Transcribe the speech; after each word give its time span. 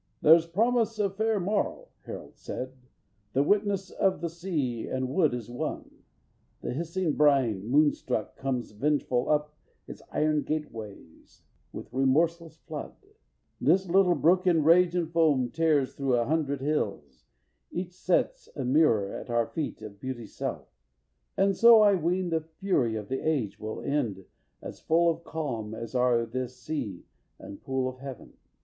"There's 0.23 0.47
promise 0.47 0.97
of 0.97 1.15
fair 1.15 1.39
morrow," 1.39 1.89
Harold 2.05 2.35
said, 2.35 2.73
"The 3.33 3.43
witness 3.43 3.91
of 3.91 4.19
the 4.19 4.31
sea 4.31 4.87
and 4.87 5.09
wood 5.13 5.31
is 5.31 5.47
one: 5.47 5.91
The 6.61 6.73
hissing 6.73 7.13
brine, 7.13 7.67
moonstruck, 7.69 8.35
comes 8.35 8.71
vengeful 8.71 9.29
up 9.29 9.53
Its 9.87 10.01
iron 10.11 10.41
gateways 10.41 11.43
with 11.71 11.93
remorseless 11.93 12.57
flood 12.57 12.95
This 13.61 13.85
little 13.87 14.15
brook 14.15 14.47
in 14.47 14.63
rage 14.63 14.95
and 14.95 15.11
foam 15.11 15.51
tears 15.51 15.93
through 15.93 16.15
A 16.15 16.25
hundred 16.25 16.61
hills 16.61 17.25
each 17.71 17.93
sets 17.93 18.49
a 18.55 18.65
mirror 18.65 19.13
at 19.13 19.29
Our 19.29 19.45
feet 19.45 19.83
of 19.83 19.99
beauty's 19.99 20.35
self. 20.35 20.67
And 21.37 21.55
so, 21.55 21.81
I 21.83 21.93
ween, 21.93 22.31
The 22.31 22.41
fury 22.41 22.95
of 22.95 23.07
the 23.07 23.19
age 23.19 23.59
will 23.59 23.83
end 23.83 24.25
as 24.63 24.79
full 24.79 25.11
Of 25.11 25.23
calm 25.23 25.75
as 25.75 25.93
are 25.93 26.25
this 26.25 26.57
sea 26.59 27.05
and 27.37 27.61
pool 27.61 27.87
of 27.87 27.99
heaven." 27.99 28.33